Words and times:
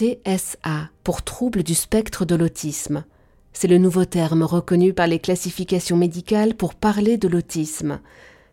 TSA 0.00 0.88
pour 1.04 1.20
trouble 1.20 1.62
du 1.62 1.74
spectre 1.74 2.24
de 2.24 2.34
l'autisme. 2.34 3.04
C'est 3.52 3.68
le 3.68 3.76
nouveau 3.76 4.06
terme 4.06 4.44
reconnu 4.44 4.94
par 4.94 5.06
les 5.06 5.18
classifications 5.18 5.98
médicales 5.98 6.54
pour 6.54 6.74
parler 6.74 7.18
de 7.18 7.28
l'autisme. 7.28 8.00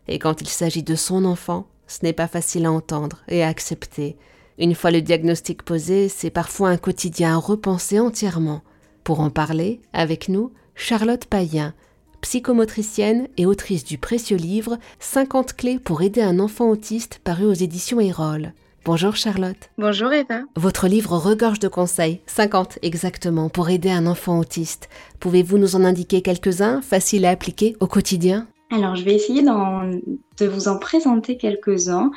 Et 0.09 0.19
quand 0.19 0.41
il 0.41 0.49
s'agit 0.49 0.83
de 0.83 0.95
son 0.95 1.23
enfant, 1.23 1.67
ce 1.87 1.99
n'est 2.03 2.11
pas 2.11 2.27
facile 2.27 2.65
à 2.65 2.71
entendre 2.73 3.23
et 3.29 3.43
à 3.43 3.47
accepter. 3.47 4.17
Une 4.57 4.75
fois 4.75 4.91
le 4.91 5.01
diagnostic 5.01 5.63
posé, 5.63 6.09
c'est 6.09 6.31
parfois 6.31 6.67
un 6.67 6.77
quotidien 6.77 7.35
à 7.35 7.39
repenser 7.39 8.01
entièrement. 8.01 8.61
Pour 9.05 9.21
en 9.21 9.29
parler, 9.29 9.79
avec 9.93 10.27
nous, 10.27 10.51
Charlotte 10.75 11.27
Payen, 11.27 11.73
psychomotricienne 12.19 13.29
et 13.37 13.45
autrice 13.45 13.85
du 13.85 13.97
précieux 13.97 14.35
livre 14.35 14.77
50 14.99 15.53
clés 15.53 15.79
pour 15.79 16.01
aider 16.01 16.21
un 16.21 16.39
enfant 16.39 16.69
autiste 16.69 17.21
paru 17.23 17.45
aux 17.45 17.53
éditions 17.53 18.01
Erol. 18.01 18.51
Bonjour 18.87 19.17
Charlotte. 19.17 19.69
Bonjour 19.77 20.13
Eva. 20.13 20.43
Votre 20.55 20.87
livre 20.87 21.17
regorge 21.17 21.59
de 21.59 21.67
conseils, 21.67 22.21
50 22.25 22.79
exactement, 22.83 23.49
pour 23.49 23.69
aider 23.69 23.89
un 23.89 24.07
enfant 24.07 24.39
autiste. 24.39 24.87
Pouvez-vous 25.19 25.57
nous 25.57 25.75
en 25.75 25.83
indiquer 25.83 26.21
quelques-uns, 26.21 26.81
faciles 26.81 27.25
à 27.25 27.31
appliquer 27.31 27.75
au 27.81 27.87
quotidien? 27.87 28.47
Alors 28.71 28.95
je 28.95 29.03
vais 29.03 29.13
essayer 29.13 29.41
de 29.41 30.47
vous 30.47 30.69
en 30.69 30.79
présenter 30.79 31.35
quelques-uns. 31.35 32.11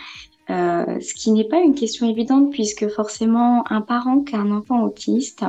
Euh, 0.49 1.01
ce 1.01 1.13
qui 1.15 1.33
n'est 1.33 1.49
pas 1.49 1.59
une 1.59 1.75
question 1.75 2.09
évidente 2.09 2.53
puisque 2.53 2.89
forcément 2.89 3.65
un 3.69 3.81
parent 3.81 4.21
qui 4.21 4.37
a 4.37 4.39
un 4.39 4.53
enfant 4.53 4.85
autiste, 4.85 5.45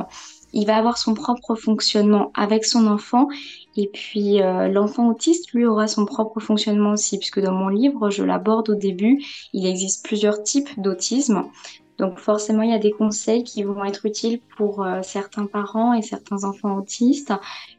il 0.52 0.66
va 0.66 0.76
avoir 0.76 0.98
son 0.98 1.14
propre 1.14 1.54
fonctionnement 1.54 2.30
avec 2.34 2.64
son 2.64 2.86
enfant 2.86 3.28
et 3.76 3.88
puis 3.88 4.42
euh, 4.42 4.68
l'enfant 4.68 5.08
autiste, 5.08 5.52
lui, 5.52 5.64
aura 5.64 5.88
son 5.88 6.04
propre 6.04 6.40
fonctionnement 6.40 6.92
aussi, 6.92 7.18
puisque 7.18 7.40
dans 7.40 7.52
mon 7.52 7.68
livre, 7.68 8.10
je 8.10 8.22
l'aborde 8.22 8.68
au 8.70 8.74
début, 8.74 9.22
il 9.52 9.66
existe 9.66 10.04
plusieurs 10.04 10.42
types 10.42 10.68
d'autisme. 10.78 11.44
Donc 12.02 12.18
forcément, 12.18 12.62
il 12.62 12.70
y 12.70 12.74
a 12.74 12.80
des 12.80 12.90
conseils 12.90 13.44
qui 13.44 13.62
vont 13.62 13.84
être 13.84 14.06
utiles 14.06 14.40
pour 14.56 14.82
euh, 14.82 15.02
certains 15.02 15.46
parents 15.46 15.94
et 15.94 16.02
certains 16.02 16.42
enfants 16.42 16.76
autistes 16.76 17.32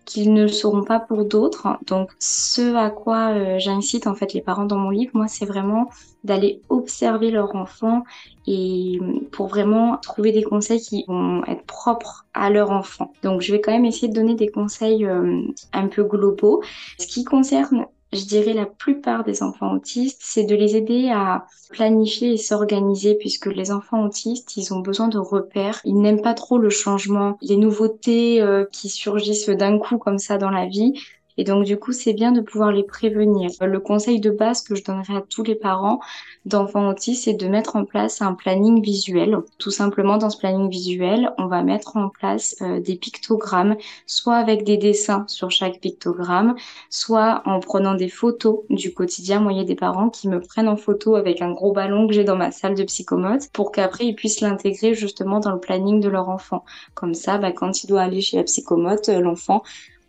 qu'ils 0.05 0.31
ne 0.33 0.43
le 0.43 0.47
seront 0.47 0.85
pas 0.85 1.01
pour 1.01 1.25
d'autres. 1.25 1.67
Donc 1.87 2.09
ce 2.19 2.73
à 2.73 2.89
quoi 2.89 3.31
euh, 3.31 3.59
j'incite 3.59 4.07
en 4.07 4.15
fait 4.15 4.33
les 4.33 4.39
parents 4.39 4.63
dans 4.63 4.77
mon 4.77 4.91
livre, 4.91 5.11
moi, 5.13 5.27
c'est 5.27 5.45
vraiment 5.45 5.89
d'aller 6.23 6.61
observer 6.69 7.31
leur 7.31 7.53
enfant 7.53 8.03
et 8.47 8.97
pour 9.33 9.47
vraiment 9.47 9.97
trouver 9.97 10.31
des 10.31 10.43
conseils 10.43 10.79
qui 10.79 11.03
vont 11.05 11.43
être 11.43 11.65
propres 11.65 12.25
à 12.33 12.49
leur 12.49 12.71
enfant. 12.71 13.11
Donc 13.23 13.41
je 13.41 13.51
vais 13.51 13.59
quand 13.59 13.73
même 13.73 13.83
essayer 13.83 14.07
de 14.07 14.13
donner 14.13 14.35
des 14.35 14.47
conseils 14.47 15.05
euh, 15.05 15.41
un 15.73 15.87
peu 15.87 16.05
globaux. 16.05 16.63
Ce 16.97 17.07
qui 17.07 17.25
concerne 17.25 17.87
je 18.13 18.25
dirais 18.25 18.53
la 18.53 18.65
plupart 18.65 19.23
des 19.23 19.43
enfants 19.43 19.73
autistes, 19.73 20.21
c'est 20.21 20.43
de 20.43 20.55
les 20.55 20.75
aider 20.75 21.09
à 21.09 21.45
planifier 21.69 22.33
et 22.33 22.37
s'organiser 22.37 23.15
puisque 23.15 23.47
les 23.47 23.71
enfants 23.71 24.05
autistes, 24.05 24.57
ils 24.57 24.73
ont 24.73 24.79
besoin 24.79 25.07
de 25.07 25.17
repères. 25.17 25.81
Ils 25.83 25.99
n'aiment 25.99 26.21
pas 26.21 26.33
trop 26.33 26.57
le 26.57 26.69
changement, 26.69 27.37
les 27.41 27.57
nouveautés 27.57 28.41
euh, 28.41 28.65
qui 28.71 28.89
surgissent 28.89 29.49
d'un 29.49 29.77
coup 29.79 29.97
comme 29.97 30.19
ça 30.19 30.37
dans 30.37 30.51
la 30.51 30.67
vie. 30.67 30.93
Et 31.37 31.43
donc, 31.43 31.65
du 31.65 31.77
coup, 31.77 31.91
c'est 31.91 32.13
bien 32.13 32.31
de 32.31 32.41
pouvoir 32.41 32.71
les 32.71 32.83
prévenir. 32.83 33.49
Le 33.61 33.79
conseil 33.79 34.19
de 34.19 34.29
base 34.29 34.61
que 34.61 34.75
je 34.75 34.83
donnerais 34.83 35.17
à 35.17 35.21
tous 35.21 35.43
les 35.43 35.55
parents 35.55 35.99
d'enfants 36.45 36.89
autistes, 36.89 37.23
c'est 37.25 37.33
de 37.33 37.47
mettre 37.47 37.75
en 37.75 37.85
place 37.85 38.21
un 38.21 38.33
planning 38.33 38.81
visuel. 38.81 39.37
Tout 39.57 39.71
simplement, 39.71 40.17
dans 40.17 40.29
ce 40.29 40.37
planning 40.37 40.69
visuel, 40.69 41.31
on 41.37 41.47
va 41.47 41.63
mettre 41.63 41.97
en 41.97 42.09
place 42.09 42.55
euh, 42.61 42.79
des 42.79 42.95
pictogrammes, 42.95 43.75
soit 44.05 44.35
avec 44.35 44.63
des 44.63 44.77
dessins 44.77 45.25
sur 45.27 45.49
chaque 45.51 45.79
pictogramme, 45.79 46.55
soit 46.89 47.41
en 47.45 47.59
prenant 47.59 47.95
des 47.95 48.09
photos 48.09 48.59
du 48.69 48.93
quotidien. 48.93 49.39
Moi, 49.39 49.53
il 49.53 49.57
y 49.57 49.61
a 49.61 49.65
des 49.65 49.75
parents 49.75 50.09
qui 50.09 50.27
me 50.27 50.39
prennent 50.39 50.69
en 50.69 50.75
photo 50.75 51.15
avec 51.15 51.41
un 51.41 51.51
gros 51.51 51.71
ballon 51.71 52.07
que 52.07 52.13
j'ai 52.13 52.23
dans 52.23 52.35
ma 52.35 52.51
salle 52.51 52.75
de 52.75 52.83
psychomote 52.83 53.49
pour 53.53 53.71
qu'après, 53.71 54.05
ils 54.05 54.15
puissent 54.15 54.41
l'intégrer 54.41 54.93
justement 54.93 55.39
dans 55.39 55.51
le 55.51 55.59
planning 55.59 55.99
de 55.99 56.09
leur 56.09 56.29
enfant. 56.29 56.63
Comme 56.93 57.13
ça, 57.13 57.37
bah, 57.37 57.51
quand 57.51 57.83
il 57.83 57.87
doit 57.87 58.01
aller 58.01 58.21
chez 58.21 58.37
la 58.37 58.43
psychomote, 58.43 59.09
euh, 59.09 59.19
l'enfant 59.19 59.63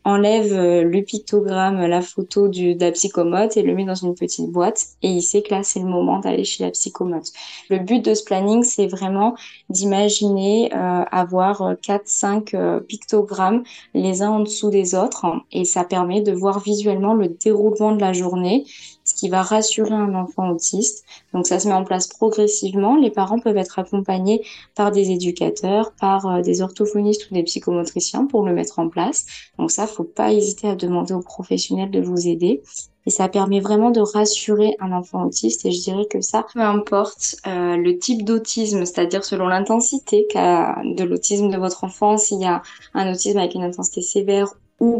enlève 0.04 0.52
euh, 0.52 0.84
le 0.84 1.02
pictogramme, 1.02 1.80
la 1.86 2.02
photo 2.02 2.48
du, 2.48 2.74
de 2.74 2.84
la 2.84 2.92
psychomote 2.92 3.56
et 3.56 3.62
le 3.62 3.74
met 3.74 3.84
dans 3.84 3.94
une 3.94 4.14
petite 4.14 4.50
boîte 4.50 4.84
et 5.02 5.08
il 5.08 5.22
sait 5.22 5.42
que 5.42 5.54
là 5.54 5.62
c'est 5.62 5.80
le 5.80 5.86
moment 5.86 6.20
d'aller 6.20 6.44
chez 6.44 6.64
la 6.64 6.70
psychomote. 6.70 7.32
Le 7.70 7.78
but 7.78 8.04
de 8.04 8.14
ce 8.14 8.24
planning 8.24 8.62
c'est 8.62 8.86
vraiment 8.86 9.34
d'imaginer 9.70 10.70
euh, 10.74 11.04
avoir 11.10 11.74
4-5 11.76 12.54
euh, 12.54 12.80
pictogrammes 12.80 13.62
les 13.94 14.22
uns 14.22 14.30
en 14.30 14.40
dessous 14.40 14.70
des 14.70 14.94
autres 14.94 15.26
et 15.52 15.64
ça 15.64 15.84
permet 15.84 16.20
de 16.20 16.32
voir 16.32 16.60
visuellement 16.60 17.14
le 17.14 17.28
déroulement 17.28 17.92
de 17.92 18.00
la 18.00 18.12
journée 18.12 18.66
ce 19.04 19.14
qui 19.14 19.28
va 19.28 19.42
rassurer 19.42 19.94
un 19.94 20.14
enfant 20.14 20.50
autiste. 20.50 21.04
Donc 21.32 21.46
ça 21.46 21.58
se 21.58 21.68
met 21.68 21.74
en 21.74 21.84
place 21.84 22.08
progressivement. 22.08 22.96
Les 22.96 23.10
parents 23.10 23.38
peuvent 23.38 23.56
être 23.56 23.78
accompagnés 23.78 24.44
par 24.74 24.90
des 24.90 25.10
éducateurs, 25.10 25.92
par 25.92 26.26
euh, 26.26 26.40
des 26.40 26.62
orthophonistes 26.62 27.30
ou 27.30 27.34
des 27.34 27.42
psychomotriciens 27.42 28.26
pour 28.26 28.44
le 28.44 28.54
mettre 28.54 28.78
en 28.78 28.88
place. 28.88 29.26
Donc 29.58 29.70
ça, 29.70 29.86
faut 29.86 30.04
pas 30.04 30.32
hésiter 30.32 30.68
à 30.68 30.74
demander 30.74 31.14
aux 31.14 31.20
professionnels 31.20 31.90
de 31.90 32.00
vous 32.00 32.26
aider. 32.26 32.62
Et 33.06 33.10
ça 33.10 33.28
permet 33.28 33.60
vraiment 33.60 33.90
de 33.90 34.00
rassurer 34.00 34.76
un 34.80 34.92
enfant 34.92 35.24
autiste. 35.26 35.66
Et 35.66 35.72
je 35.72 35.82
dirais 35.82 36.06
que 36.06 36.22
ça, 36.22 36.46
peu 36.54 36.60
importe 36.60 37.36
euh, 37.46 37.76
le 37.76 37.98
type 37.98 38.24
d'autisme, 38.24 38.86
c'est-à-dire 38.86 39.24
selon 39.24 39.46
l'intensité 39.46 40.26
de 40.34 41.04
l'autisme 41.04 41.50
de 41.50 41.58
votre 41.58 41.84
enfant, 41.84 42.16
s'il 42.16 42.40
y 42.40 42.46
a 42.46 42.62
un 42.94 43.12
autisme 43.12 43.38
avec 43.38 43.54
une 43.54 43.64
intensité 43.64 44.00
sévère 44.00 44.54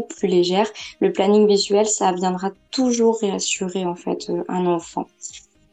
plus 0.09 0.27
légère, 0.27 0.67
le 0.99 1.11
planning 1.11 1.47
visuel, 1.47 1.87
ça 1.87 2.11
viendra 2.11 2.51
toujours 2.71 3.19
réassurer 3.19 3.85
en 3.85 3.95
fait 3.95 4.29
euh, 4.29 4.43
un 4.47 4.65
enfant. 4.65 5.07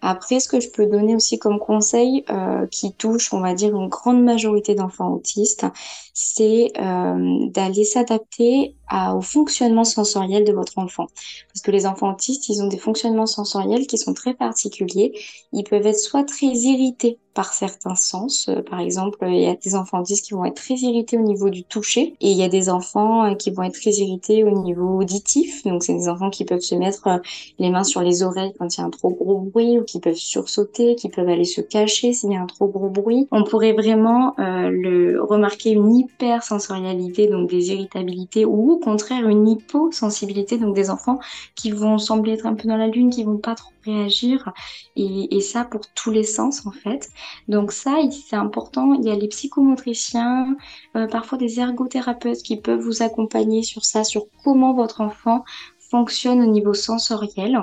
Après, 0.05 0.41
ce 0.41 0.49
que 0.49 0.59
je 0.59 0.69
peux 0.69 0.87
donner 0.87 1.15
aussi 1.15 1.39
comme 1.39 1.61
conseil 1.61 2.25
euh, 2.29 2.67
qui 2.67 2.93
touche, 2.93 3.33
on 3.33 3.41
va 3.41 3.55
dire, 3.55 3.77
une 3.77 3.89
grande 3.89 4.23
majorité 4.23 4.75
d'enfants 4.75 5.13
autistes, 5.13 5.65
c'est 6.13 6.73
euh, 6.81 7.47
d'aller 7.47 7.85
s'adapter 7.85 8.75
au 9.15 9.21
fonctionnement 9.21 9.85
sensoriel 9.85 10.45
de 10.45 10.53
votre 10.53 10.79
enfant. 10.79 11.07
Parce 11.53 11.63
que 11.63 11.71
les 11.71 11.87
enfants 11.87 12.13
autistes, 12.13 12.49
ils 12.49 12.63
ont 12.63 12.69
des 12.69 12.79
fonctionnements 12.79 13.27
sensoriels 13.27 13.87
qui 13.87 13.99
sont 13.99 14.15
très 14.15 14.35
particuliers. 14.35 15.13
Ils 15.53 15.65
peuvent 15.65 15.87
être 15.87 15.99
soit 15.99 16.25
très 16.25 16.47
irrités 16.47 17.19
par 17.35 17.53
certains 17.53 17.95
sens. 17.95 18.49
Euh, 18.49 18.63
par 18.63 18.81
exemple, 18.81 19.19
il 19.23 19.41
y 19.41 19.47
a 19.47 19.55
des 19.55 19.75
enfants 19.75 20.01
autistes 20.01 20.27
qui 20.27 20.35
vont 20.35 20.45
être 20.45 20.57
très 20.57 20.75
irrités 20.75 21.19
au 21.19 21.23
niveau 21.23 21.51
du 21.51 21.65
toucher 21.65 22.15
et 22.21 22.31
il 22.31 22.37
y 22.37 22.43
a 22.43 22.49
des 22.49 22.69
enfants 22.69 23.25
euh, 23.25 23.35
qui 23.35 23.51
vont 23.51 23.63
être 23.63 23.81
très 23.81 23.91
irrités 23.91 24.45
au 24.45 24.51
niveau 24.51 25.01
auditif. 25.01 25.65
Donc, 25.65 25.83
c'est 25.83 25.95
des 25.95 26.09
enfants 26.09 26.31
qui 26.31 26.45
peuvent 26.45 26.61
se 26.61 26.75
mettre 26.75 27.07
euh, 27.07 27.19
les 27.59 27.71
mains 27.71 27.85
sur 27.85 28.03
les 28.03 28.23
oreilles 28.23 28.53
quand 28.59 28.77
il 28.77 28.81
y 28.81 28.83
a 28.83 28.87
un 28.87 28.91
trop 28.91 29.11
gros 29.11 29.39
bruit 29.39 29.79
ou 29.79 29.85
qui 29.85 30.01
peuvent 30.01 30.15
sursauter, 30.15 30.95
qui 30.95 31.09
peuvent 31.09 31.29
aller 31.29 31.45
se 31.45 31.61
cacher 31.61 32.13
s'il 32.13 32.33
y 32.33 32.37
a 32.37 32.41
un 32.41 32.47
trop 32.47 32.67
gros 32.67 32.91
bruit. 32.91 33.29
On 33.31 33.45
pourrait 33.45 33.73
vraiment 33.73 34.35
le 34.39 35.23
remarquer 35.23 35.71
une 35.71 35.95
hypersensorialité, 35.95 37.29
donc 37.29 37.49
des 37.49 37.71
irritabilités 37.71 38.45
ou 38.45 38.81
contraire 38.83 39.29
une 39.29 39.49
hyposensibilité, 39.49 40.59
donc 40.59 40.75
des 40.75 40.91
enfants 40.91 41.19
qui 41.55 41.71
vont 41.71 41.99
sembler 41.99 42.33
être 42.33 42.47
un 42.47 42.55
peu 42.55 42.69
dans 42.69 42.77
la 42.77 42.89
lune, 42.89 43.11
qui 43.11 43.25
vont 43.25 43.39
pas 43.39 43.55
trop 43.55 43.73
réagir, 43.85 44.53
et, 44.97 45.41
ça 45.41 45.65
pour 45.65 45.81
tous 45.95 46.11
les 46.11 46.23
sens 46.23 46.67
en 46.67 46.71
fait. 46.71 47.09
Donc 47.49 47.73
ça, 47.73 47.97
c'est 48.11 48.37
important. 48.37 48.95
Il 48.95 49.05
y 49.05 49.11
a 49.11 49.15
les 49.15 49.29
psychomotriciens, 49.29 50.57
euh, 50.97 51.07
parfois 51.09 51.39
des 51.39 51.59
ergothérapeutes 51.59 52.43
qui 52.43 52.57
peuvent 52.57 52.81
vous 52.81 53.03
accompagner 53.03 53.63
sur 53.63 53.85
ça, 53.85 54.05
sur 54.05 54.27
comment 54.45 54.73
votre 54.73 55.01
enfant 55.01 55.45
fonctionne 55.93 56.41
au 56.41 56.47
niveau 56.47 56.73
sensoriel. 56.73 57.55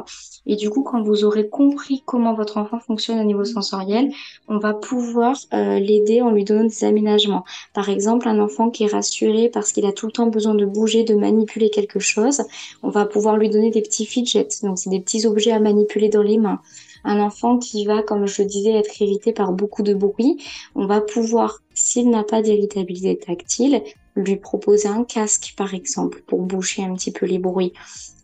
Et 0.46 0.56
du 0.56 0.70
coup, 0.70 0.84
quand 0.84 1.02
vous 1.02 1.26
aurez 1.26 1.50
compris 1.50 2.04
comment 2.06 2.36
votre 2.36 2.58
enfant 2.58 2.80
fonctionne 2.80 3.20
au 3.20 3.24
niveau 3.24 3.44
sensoriel, 3.44 4.12
on 4.48 4.60
va 4.60 4.74
pouvoir 4.76 5.36
euh, 5.54 5.80
l'aider 5.80 6.22
en 6.22 6.30
lui 6.30 6.44
donnant 6.44 6.66
des 6.66 6.84
aménagements. 6.84 7.44
Par 7.74 7.90
exemple, 7.90 8.28
un 8.28 8.40
enfant 8.40 8.70
qui 8.70 8.84
est 8.84 8.94
rassuré 9.00 9.50
parce 9.50 9.72
qu'il 9.72 9.86
a 9.88 9.92
tout 9.92 10.06
le 10.06 10.12
temps 10.12 10.28
besoin 10.28 10.54
de 10.54 10.66
bouger, 10.66 11.04
de 11.04 11.16
manipuler 11.16 11.72
quelque 11.72 12.00
chose, 12.00 12.44
on 12.84 12.90
va 12.90 13.06
pouvoir 13.06 13.36
lui 13.36 13.50
donner 13.50 13.72
des 13.72 13.82
petits 13.82 14.06
fidgets. 14.06 14.48
Donc, 14.62 14.78
c'est 14.78 14.92
des 14.92 15.00
petits 15.00 15.26
objets 15.26 15.52
à 15.52 15.60
manipuler 15.60 16.10
dans 16.10 16.24
les 16.24 16.38
mains. 16.38 16.62
Un 17.04 17.20
enfant 17.20 17.58
qui 17.58 17.86
va, 17.86 18.04
comme 18.04 18.28
je 18.28 18.44
le 18.44 18.48
disais, 18.48 18.74
être 18.74 19.02
irrité 19.02 19.34
par 19.34 19.54
beaucoup 19.54 19.82
de 19.82 19.96
bruit, 19.96 20.38
on 20.76 20.86
va 20.86 21.02
pouvoir, 21.02 21.62
s'il 21.74 22.10
n'a 22.12 22.24
pas 22.24 22.42
d'irritabilité 22.44 23.18
tactile, 23.18 23.82
lui 24.22 24.36
proposer 24.36 24.88
un 24.88 25.04
casque, 25.04 25.54
par 25.58 25.74
exemple, 25.74 26.22
pour 26.28 26.42
boucher 26.42 26.84
un 26.84 26.94
petit 26.94 27.12
peu 27.12 27.26
les 27.26 27.40
bruits. 27.40 27.74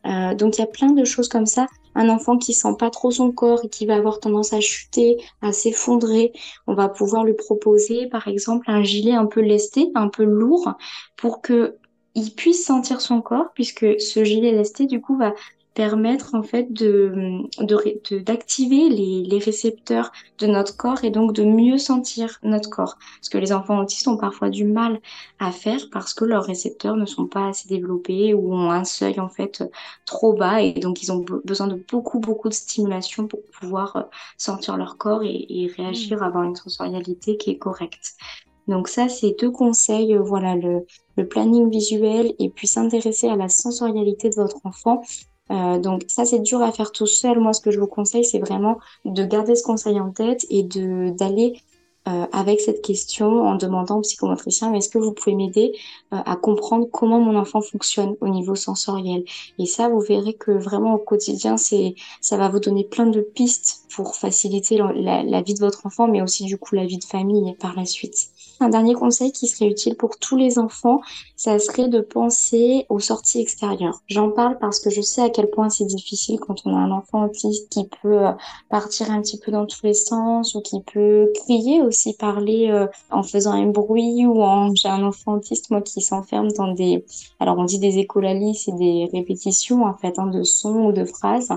Euh, 0.06 0.36
donc 0.36 0.57
il 0.57 0.62
y 0.62 0.63
a 0.63 0.68
plein 0.68 0.92
de 0.92 1.03
choses 1.03 1.30
comme 1.30 1.45
ça. 1.45 1.68
Un 1.95 2.09
enfant 2.09 2.38
qui 2.38 2.53
sent 2.53 2.75
pas 2.77 2.89
trop 2.89 3.09
son 3.09 3.31
corps 3.31 3.62
et 3.63 3.69
qui 3.69 3.86
va 3.86 3.95
avoir 3.95 4.19
tendance 4.19 4.53
à 4.53 4.59
chuter, 4.59 5.18
à 5.42 5.53
s'effondrer, 5.53 6.33
on 6.68 6.74
va 6.74 6.89
pouvoir 6.89 7.24
lui 7.24 7.33
proposer 7.33 8.07
par 8.07 8.27
exemple 8.27 8.69
un 8.69 8.83
gilet 8.83 9.13
un 9.13 9.25
peu 9.25 9.39
lesté, 9.39 9.92
un 9.95 10.09
peu 10.09 10.25
lourd, 10.25 10.74
pour 11.15 11.42
que 11.42 11.77
il 12.13 12.31
puisse 12.31 12.65
sentir 12.65 13.01
son 13.01 13.21
corps, 13.21 13.51
puisque 13.53 14.00
ce 14.00 14.24
gilet 14.24 14.51
lesté 14.51 14.86
du 14.86 15.01
coup 15.01 15.18
va 15.18 15.33
permettre 15.75 16.33
en 16.33 16.42
fait 16.42 16.72
de 16.72 17.44
d'activer 18.24 18.89
les, 18.89 19.24
les 19.24 19.38
récepteurs 19.39 20.12
de 20.39 20.48
notre 20.48 20.75
corps 20.77 21.04
et 21.04 21.12
donc 21.12 21.33
de 21.33 21.44
mieux 21.44 21.77
sentir 21.77 22.39
notre 22.44 22.69
corps. 22.69 22.98
Parce 23.19 23.30
que 23.30 23.38
les 23.38 23.51
enfants 23.51 23.80
autistes 23.80 24.07
ont 24.07 24.18
parfois 24.18 24.50
du 24.50 24.63
mal 24.63 25.00
à 25.38 25.51
faire 25.51 25.81
parce 25.92 26.13
que 26.13 26.25
leurs 26.25 26.45
récepteurs 26.45 26.95
ne 26.95 27.06
sont 27.06 27.27
pas 27.27 27.50
assez 27.50 27.68
développés 27.68 28.33
ou 28.33 28.54
ont 28.54 28.72
un 28.72 28.86
seuil 28.86 29.19
en 29.19 29.30
fait 29.30 29.63
trop 30.06 30.33
bas 30.33 30.62
et 30.62 30.74
donc 30.74 31.04
ils 31.04 31.12
ont 31.12 31.24
besoin 31.44 31.68
de 31.68 31.83
beaucoup 31.92 32.19
beaucoup 32.19 32.50
de 32.50 32.54
stimulation 32.54 33.27
pour 33.27 33.42
pouvoir 33.60 33.95
euh, 33.98 34.01
sentir 34.38 34.77
leur 34.77 34.98
corps 34.98 35.24
et, 35.24 35.45
et 35.50 35.68
réagir, 35.68 36.19
mmh. 36.19 36.24
avoir 36.24 36.44
une 36.45 36.56
sensorialité 36.56 37.38
qui 37.38 37.51
est 37.51 37.57
correcte. 37.57 38.16
Donc 38.68 38.88
ça, 38.88 39.10
c'est 39.10 39.36
deux 39.39 39.51
conseils, 39.51 40.18
voilà, 40.18 40.56
le, 40.56 40.88
le 41.18 41.27
planning 41.27 41.69
visuel 41.69 42.33
et 42.39 42.50
puis 42.50 42.68
s'intéresser 42.68 43.27
à 43.27 43.36
la 43.36 43.50
sensorialité 43.50 44.30
de 44.30 44.36
votre 44.36 44.57
enfant 44.63 45.04
euh, 45.51 45.80
donc 45.80 46.03
ça, 46.07 46.25
c'est 46.25 46.39
dur 46.39 46.62
à 46.62 46.71
faire 46.71 46.92
tout 46.92 47.06
seul. 47.06 47.39
Moi, 47.39 47.53
ce 47.53 47.62
que 47.62 47.71
je 47.71 47.80
vous 47.80 47.88
conseille, 47.88 48.25
c'est 48.25 48.39
vraiment 48.39 48.80
de 49.06 49.25
garder 49.25 49.56
ce 49.56 49.63
conseil 49.63 50.00
en 50.00 50.12
tête 50.12 50.45
et 50.50 50.63
de 50.63 51.09
d'aller 51.12 51.62
euh, 52.07 52.27
avec 52.31 52.62
cette 52.62 52.83
question 52.83 53.47
en 53.47 53.56
demandant 53.56 53.97
au 53.97 54.01
psychomotricien, 54.01 54.71
est-ce 54.74 54.89
que 54.89 55.00
vous 55.00 55.12
pouvez 55.12 55.36
m'aider 55.36 55.74
euh, 56.13 56.18
à 56.24 56.36
comprendre 56.36 56.88
comment 56.92 57.19
mon 57.19 57.36
enfant 57.36 57.62
fonctionne 57.62 58.15
au 58.21 58.27
niveau 58.30 58.53
sensoriel? 58.53 59.24
Et 59.57 59.65
ça, 59.65 59.89
vous 59.89 60.01
verrez 60.01 60.36
que 60.36 60.51
vraiment 60.51 60.94
au 60.94 61.00
quotidien, 61.00 61.57
c'est 61.57 61.95
ça 62.21 62.38
va 62.38 62.50
vous 62.50 62.59
donner 62.59 62.83
plein 62.83 63.07
de 63.07 63.21
pistes 63.21 63.84
pour 63.95 64.15
faciliter 64.15 64.77
la, 64.77 65.42
vie 65.42 65.53
de 65.53 65.59
votre 65.59 65.86
enfant, 65.86 66.07
mais 66.07 66.21
aussi 66.21 66.45
du 66.45 66.57
coup 66.57 66.75
la 66.75 66.86
vie 66.86 66.97
de 66.97 67.03
famille 67.03 67.56
par 67.56 67.75
la 67.75 67.86
suite. 67.86 68.30
Un 68.59 68.69
dernier 68.69 68.94
conseil 68.94 69.31
qui 69.31 69.47
serait 69.47 69.69
utile 69.69 69.95
pour 69.95 70.18
tous 70.18 70.38
les 70.38 70.59
enfants, 70.59 71.01
ça 71.36 71.59
serait 71.59 71.89
de 71.89 72.00
penser 72.00 72.86
aux 72.89 73.00
sorties 73.00 73.42
extérieures. 73.42 74.00
J'en 74.07 74.31
parle 74.31 74.57
parce 74.59 74.80
que 74.80 74.89
je 74.89 75.01
sais 75.01 75.21
à 75.21 75.30
quel 75.30 75.50
point 75.50 75.69
c'est 75.69 75.86
difficile 75.86 76.39
quand 76.39 76.65
on 76.65 76.75
a 76.75 76.80
un 76.80 76.92
enfant 76.92 77.25
autiste 77.25 77.69
qui 77.69 77.88
peut 78.01 78.27
euh, 78.27 78.31
partir 78.69 79.12
un 79.12 79.21
petit 79.21 79.39
peu 79.39 79.51
dans 79.51 79.65
tous 79.65 79.81
les 79.83 79.94
sens 79.94 80.56
ou 80.56 80.62
qui 80.62 80.81
peut 80.81 81.31
crier 81.44 81.81
aussi, 81.81 82.13
parler 82.13 82.69
euh, 82.69 82.88
en 83.12 83.24
faisant 83.24 83.51
un 83.51 83.68
bruit 83.68 84.25
ou 84.25 84.41
en... 84.41 84.74
J'ai 84.75 84.89
un 84.89 85.03
enfant 85.03 85.33
autiste, 85.33 85.69
moi, 85.69 85.81
qui 85.81 86.01
s'enferme 86.01 86.51
dans 86.53 86.74
des... 86.74 87.06
Alors, 87.39 87.57
on 87.57 87.65
dit 87.65 87.80
des 87.80 87.98
écolalies, 87.98 88.56
c'est 88.56 88.75
des 88.75 89.09
répétitions, 89.12 89.83
en 89.83 89.95
fait, 89.95 90.18
hein, 90.19 90.27
de 90.27 90.44
sons 90.44 90.88
ou 90.88 90.91
de 90.91 91.06
phrases. 91.06 91.50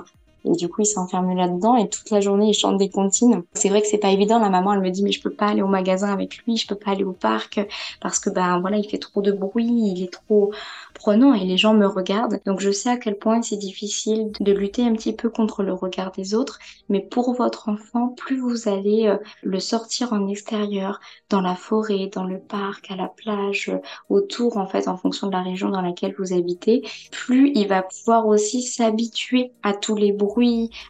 Et 0.48 0.56
du 0.56 0.68
coup, 0.68 0.82
il 0.82 0.86
s'enferme 0.86 1.34
là-dedans 1.34 1.76
et 1.76 1.88
toute 1.88 2.10
la 2.10 2.20
journée, 2.20 2.48
il 2.48 2.54
chante 2.54 2.78
des 2.78 2.88
comptines. 2.88 3.42
C'est 3.54 3.68
vrai 3.68 3.82
que 3.82 3.86
c'est 3.88 3.98
pas 3.98 4.10
évident. 4.10 4.38
La 4.38 4.50
maman, 4.50 4.72
elle 4.72 4.80
me 4.80 4.90
dit, 4.90 5.02
mais 5.02 5.12
je 5.12 5.20
peux 5.20 5.30
pas 5.30 5.48
aller 5.48 5.62
au 5.62 5.66
magasin 5.66 6.12
avec 6.12 6.38
lui, 6.38 6.56
je 6.56 6.66
peux 6.66 6.74
pas 6.74 6.92
aller 6.92 7.04
au 7.04 7.12
parc 7.12 7.60
parce 8.00 8.18
que, 8.18 8.30
ben, 8.30 8.60
voilà, 8.60 8.78
il 8.78 8.88
fait 8.88 8.98
trop 8.98 9.22
de 9.22 9.32
bruit, 9.32 9.66
il 9.66 10.02
est 10.02 10.12
trop 10.12 10.52
prenant 10.94 11.34
et 11.34 11.44
les 11.44 11.56
gens 11.56 11.74
me 11.74 11.86
regardent. 11.86 12.40
Donc, 12.46 12.60
je 12.60 12.70
sais 12.70 12.90
à 12.90 12.96
quel 12.96 13.16
point 13.18 13.42
c'est 13.42 13.56
difficile 13.56 14.32
de 14.40 14.52
lutter 14.52 14.84
un 14.84 14.92
petit 14.92 15.12
peu 15.12 15.28
contre 15.28 15.62
le 15.62 15.72
regard 15.72 16.12
des 16.12 16.34
autres. 16.34 16.58
Mais 16.88 17.00
pour 17.00 17.34
votre 17.34 17.68
enfant, 17.68 18.08
plus 18.08 18.38
vous 18.38 18.68
allez 18.68 19.06
euh, 19.06 19.16
le 19.42 19.60
sortir 19.60 20.12
en 20.12 20.26
extérieur, 20.28 21.00
dans 21.30 21.40
la 21.40 21.54
forêt, 21.54 22.10
dans 22.12 22.24
le 22.24 22.38
parc, 22.38 22.90
à 22.90 22.96
la 22.96 23.08
plage, 23.08 23.68
euh, 23.68 23.78
autour, 24.08 24.56
en 24.56 24.66
fait, 24.66 24.88
en 24.88 24.96
fonction 24.96 25.26
de 25.26 25.32
la 25.32 25.42
région 25.42 25.68
dans 25.70 25.82
laquelle 25.82 26.14
vous 26.18 26.32
habitez, 26.32 26.82
plus 27.12 27.52
il 27.54 27.68
va 27.68 27.82
pouvoir 27.82 28.26
aussi 28.26 28.62
s'habituer 28.62 29.52
à 29.62 29.72
tous 29.72 29.94
les 29.94 30.12
bruits 30.12 30.37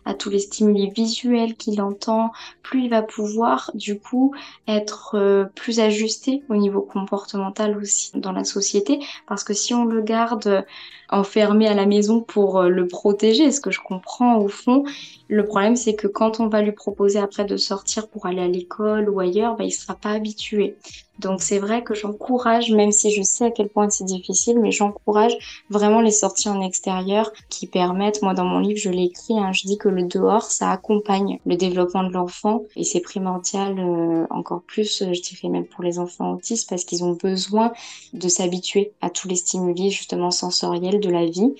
à 0.04 0.14
tous 0.14 0.30
les 0.30 0.38
stimuli 0.38 0.90
visuels 0.90 1.54
qu'il 1.56 1.80
entend, 1.80 2.32
plus 2.62 2.84
il 2.84 2.90
va 2.90 3.02
pouvoir 3.02 3.70
du 3.74 3.98
coup 3.98 4.34
être 4.66 5.14
euh, 5.14 5.44
plus 5.54 5.80
ajusté 5.80 6.42
au 6.48 6.56
niveau 6.56 6.80
comportemental 6.80 7.76
aussi 7.76 8.10
dans 8.14 8.32
la 8.32 8.44
société. 8.44 9.00
Parce 9.26 9.44
que 9.44 9.54
si 9.54 9.74
on 9.74 9.84
le 9.84 10.02
garde 10.02 10.64
enfermé 11.10 11.66
à 11.66 11.74
la 11.74 11.86
maison 11.86 12.20
pour 12.20 12.58
euh, 12.58 12.68
le 12.68 12.86
protéger, 12.86 13.50
ce 13.50 13.60
que 13.60 13.70
je 13.70 13.80
comprends 13.80 14.38
au 14.38 14.48
fond, 14.48 14.84
le 15.28 15.44
problème 15.44 15.76
c'est 15.76 15.94
que 15.94 16.06
quand 16.06 16.40
on 16.40 16.48
va 16.48 16.62
lui 16.62 16.72
proposer 16.72 17.18
après 17.18 17.44
de 17.44 17.56
sortir 17.56 18.08
pour 18.08 18.26
aller 18.26 18.42
à 18.42 18.48
l'école 18.48 19.08
ou 19.08 19.20
ailleurs, 19.20 19.56
bah, 19.56 19.64
il 19.64 19.72
sera 19.72 19.94
pas 19.94 20.10
habitué. 20.10 20.76
Donc 21.18 21.42
c'est 21.42 21.58
vrai 21.58 21.82
que 21.82 21.94
j'encourage, 21.94 22.70
même 22.70 22.92
si 22.92 23.10
je 23.10 23.22
sais 23.22 23.46
à 23.46 23.50
quel 23.50 23.68
point 23.68 23.90
c'est 23.90 24.04
difficile, 24.04 24.60
mais 24.60 24.70
j'encourage 24.70 25.64
vraiment 25.68 26.00
les 26.00 26.12
sorties 26.12 26.48
en 26.48 26.60
extérieur 26.60 27.32
qui 27.48 27.66
permettent, 27.66 28.22
moi 28.22 28.34
dans 28.34 28.44
mon 28.44 28.60
livre 28.60 28.78
je 28.78 28.90
l'ai 28.90 29.04
écrit, 29.04 29.38
hein, 29.38 29.52
je 29.52 29.62
dis 29.66 29.78
que 29.78 29.88
le 29.88 30.04
dehors 30.04 30.44
ça 30.44 30.70
accompagne 30.70 31.40
le 31.44 31.56
développement 31.56 32.04
de 32.04 32.12
l'enfant 32.12 32.62
et 32.76 32.84
c'est 32.84 33.00
primordial 33.00 33.78
euh, 33.78 34.26
encore 34.30 34.62
plus, 34.62 35.04
je 35.12 35.20
dirais 35.20 35.48
même 35.48 35.66
pour 35.66 35.82
les 35.82 35.98
enfants 35.98 36.32
autistes 36.32 36.68
parce 36.68 36.84
qu'ils 36.84 37.02
ont 37.04 37.14
besoin 37.14 37.72
de 38.12 38.28
s'habituer 38.28 38.92
à 39.00 39.10
tous 39.10 39.28
les 39.28 39.36
stimuli 39.36 39.90
justement 39.90 40.30
sensoriels 40.30 41.00
de 41.00 41.10
la 41.10 41.26
vie. 41.26 41.54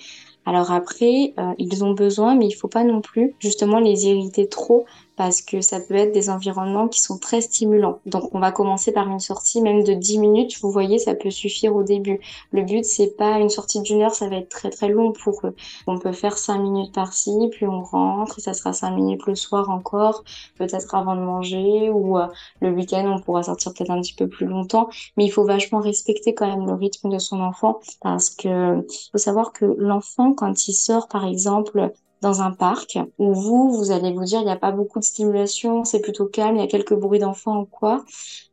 Alors 0.45 0.71
après, 0.71 1.33
euh, 1.37 1.53
ils 1.59 1.83
ont 1.83 1.93
besoin, 1.93 2.35
mais 2.35 2.47
il 2.47 2.53
faut 2.53 2.67
pas 2.67 2.83
non 2.83 3.01
plus 3.01 3.35
justement 3.39 3.79
les 3.79 4.07
irriter 4.07 4.47
trop 4.47 4.85
parce 5.19 5.41
que 5.41 5.59
ça 5.59 5.81
peut 5.81 5.95
être 5.95 6.13
des 6.13 6.29
environnements 6.29 6.87
qui 6.87 7.01
sont 7.01 7.17
très 7.17 7.41
stimulants. 7.41 7.99
Donc 8.05 8.33
on 8.33 8.39
va 8.39 8.53
commencer 8.53 8.93
par 8.93 9.05
une 9.09 9.19
sortie 9.19 9.61
même 9.61 9.83
de 9.83 9.91
10 9.91 10.17
minutes, 10.17 10.57
vous 10.61 10.71
voyez, 10.71 10.97
ça 10.97 11.13
peut 11.13 11.29
suffire 11.29 11.75
au 11.75 11.83
début. 11.83 12.21
Le 12.53 12.61
but 12.61 12.85
c'est 12.85 13.17
pas 13.17 13.37
une 13.37 13.49
sortie 13.49 13.81
d'une 13.81 14.01
heure, 14.01 14.15
ça 14.15 14.29
va 14.29 14.37
être 14.37 14.47
très 14.47 14.69
très 14.69 14.87
long 14.87 15.11
pour 15.11 15.41
eux. 15.45 15.53
On 15.87 15.99
peut 15.99 16.13
faire 16.13 16.37
5 16.37 16.59
minutes 16.59 16.93
par-ci, 16.93 17.33
puis 17.51 17.67
on 17.67 17.81
rentre, 17.81 18.39
et 18.39 18.41
ça 18.41 18.53
sera 18.53 18.71
5 18.71 18.91
minutes 18.91 19.25
le 19.27 19.35
soir 19.35 19.69
encore, 19.69 20.23
peut-être 20.57 20.95
avant 20.95 21.17
de 21.17 21.21
manger, 21.21 21.89
ou 21.89 22.17
euh, 22.17 22.27
le 22.61 22.71
week-end 22.71 23.03
on 23.13 23.21
pourra 23.21 23.43
sortir 23.43 23.73
peut-être 23.73 23.91
un 23.91 23.99
petit 23.99 24.15
peu 24.15 24.29
plus 24.29 24.45
longtemps, 24.45 24.87
mais 25.17 25.25
il 25.25 25.31
faut 25.31 25.43
vachement 25.43 25.81
respecter 25.81 26.33
quand 26.33 26.47
même 26.47 26.65
le 26.65 26.75
rythme 26.75 27.09
de 27.09 27.19
son 27.19 27.41
enfant, 27.41 27.81
parce 28.01 28.29
que 28.29 28.87
faut 29.11 29.17
savoir 29.17 29.51
que 29.51 29.65
l'enfant 29.65 30.31
quand 30.31 30.69
il 30.69 30.73
sort 30.73 31.09
par 31.09 31.25
exemple 31.27 31.91
dans 32.21 32.41
un 32.41 32.51
parc 32.51 32.97
où 33.17 33.33
vous, 33.33 33.71
vous 33.71 33.91
allez 33.91 34.11
vous 34.11 34.23
dire 34.23 34.39
il 34.41 34.45
n'y 34.45 34.51
a 34.51 34.57
pas 34.57 34.71
beaucoup 34.71 34.99
de 34.99 35.03
stimulation, 35.03 35.85
c'est 35.85 36.01
plutôt 36.01 36.25
calme, 36.25 36.57
il 36.57 36.59
y 36.59 36.63
a 36.63 36.67
quelques 36.67 36.93
bruits 36.93 37.19
d'enfants 37.19 37.61
ou 37.61 37.65
quoi. 37.65 38.03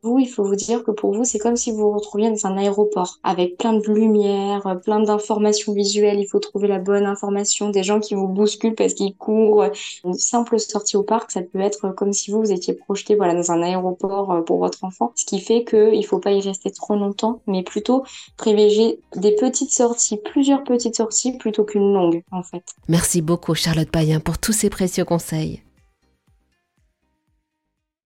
Vous, 0.02 0.18
il 0.20 0.28
faut 0.28 0.44
vous 0.44 0.54
dire 0.54 0.84
que 0.84 0.92
pour 0.92 1.12
vous, 1.12 1.24
c'est 1.24 1.38
comme 1.38 1.56
si 1.56 1.72
vous 1.72 1.78
vous 1.78 1.92
retrouviez 1.92 2.30
dans 2.30 2.46
un 2.46 2.56
aéroport 2.56 3.18
avec 3.24 3.56
plein 3.56 3.72
de 3.72 3.86
lumière, 3.88 4.78
plein 4.84 5.00
d'informations 5.00 5.72
visuelles. 5.72 6.20
Il 6.20 6.28
faut 6.28 6.38
trouver 6.38 6.68
la 6.68 6.78
bonne 6.78 7.06
information, 7.06 7.70
des 7.70 7.82
gens 7.82 7.98
qui 7.98 8.14
vous 8.14 8.28
bousculent 8.28 8.76
parce 8.76 8.94
qu'ils 8.94 9.16
courent. 9.16 9.64
Une 10.04 10.14
simple 10.14 10.60
sortie 10.60 10.96
au 10.96 11.02
parc, 11.02 11.32
ça 11.32 11.42
peut 11.42 11.60
être 11.60 11.90
comme 11.90 12.12
si 12.12 12.30
vous, 12.30 12.40
vous 12.40 12.52
étiez 12.52 12.74
projeté 12.74 13.16
voilà, 13.16 13.34
dans 13.34 13.50
un 13.50 13.62
aéroport 13.62 14.30
euh, 14.30 14.42
pour 14.42 14.58
votre 14.58 14.84
enfant. 14.84 15.12
Ce 15.16 15.24
qui 15.24 15.40
fait 15.40 15.64
qu'il 15.64 15.98
ne 15.98 16.06
faut 16.06 16.20
pas 16.20 16.30
y 16.30 16.40
rester 16.40 16.70
trop 16.70 16.94
longtemps, 16.94 17.40
mais 17.48 17.64
plutôt 17.64 18.04
privilégier 18.36 19.00
des 19.16 19.34
petites 19.34 19.72
sorties, 19.72 20.18
plusieurs 20.18 20.62
petites 20.62 20.96
sorties 20.96 21.32
plutôt 21.32 21.64
qu'une 21.64 21.92
longue 21.92 22.22
en 22.30 22.44
fait. 22.44 22.62
Merci 22.88 23.22
beaucoup 23.22 23.55
Charlotte 23.56 23.90
Payen 23.90 24.20
pour 24.20 24.38
tous 24.38 24.52
ces 24.52 24.70
précieux 24.70 25.04
conseils. 25.04 25.62